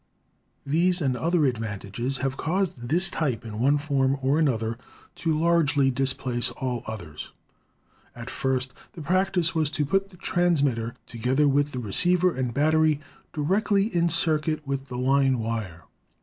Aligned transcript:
These 0.65 0.99
and 0.99 1.15
other 1.15 1.45
advantages 1.45 2.17
have 2.25 2.35
caused 2.35 2.89
this 2.89 3.07
type 3.11 3.45
in 3.45 3.59
one 3.59 3.77
form 3.77 4.17
or 4.23 4.39
another 4.39 4.79
to 5.17 5.37
largely 5.37 5.91
displace 5.91 6.49
all 6.49 6.81
others. 6.87 7.29
At 8.15 8.27
first 8.31 8.73
the 8.93 9.03
practice 9.03 9.53
was 9.53 9.69
to 9.69 9.85
put 9.85 10.09
the 10.09 10.17
transmitter, 10.17 10.95
together 11.05 11.47
with 11.47 11.71
the 11.71 11.77
receiver 11.79 12.33
and 12.35 12.51
battery, 12.51 12.99
directly 13.31 13.95
in 13.95 14.09
circuit 14.09 14.65
with 14.65 14.87
the 14.87 14.97
line 14.97 15.37
wire. 15.37 15.83